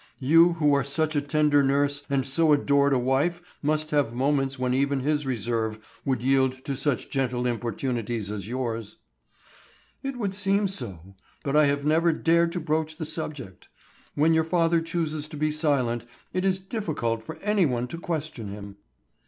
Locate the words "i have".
11.55-11.85